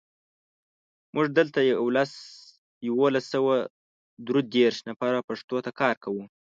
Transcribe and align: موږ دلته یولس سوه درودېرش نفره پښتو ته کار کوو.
موږ 1.15 1.27
دلته 1.37 1.59
یولس 2.93 3.25
سوه 3.33 3.55
درودېرش 4.27 4.77
نفره 4.89 5.19
پښتو 5.29 5.55
ته 5.65 5.71
کار 5.79 5.95
کوو. 6.03 6.23